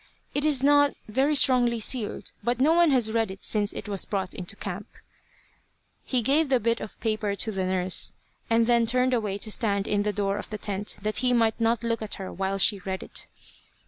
It 0.33 0.43
is 0.45 0.63
not 0.63 0.95
very 1.07 1.35
strongly 1.35 1.79
sealed, 1.79 2.31
but 2.43 2.59
no 2.59 2.73
one 2.73 2.89
has 2.89 3.11
read 3.11 3.29
it 3.29 3.43
since 3.43 3.71
it 3.71 3.87
was 3.87 4.03
brought 4.03 4.33
into 4.33 4.55
camp." 4.55 4.87
He 6.03 6.23
gave 6.23 6.49
the 6.49 6.59
bit 6.59 6.81
of 6.81 6.99
paper 7.01 7.35
to 7.35 7.51
the 7.51 7.65
nurse, 7.65 8.11
and 8.49 8.65
then 8.65 8.87
turned 8.87 9.13
away 9.13 9.37
to 9.37 9.51
stand 9.51 9.87
in 9.87 10.01
the 10.01 10.11
door 10.11 10.37
of 10.39 10.49
the 10.49 10.57
tent, 10.57 10.97
that 11.03 11.17
he 11.17 11.33
might 11.33 11.61
not 11.61 11.83
look 11.83 12.01
at 12.01 12.15
her 12.15 12.33
while 12.33 12.57
she 12.57 12.79
read 12.79 13.03
it. 13.03 13.27